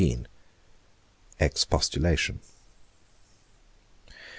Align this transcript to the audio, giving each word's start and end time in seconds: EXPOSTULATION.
EXPOSTULATION. 1.39 2.39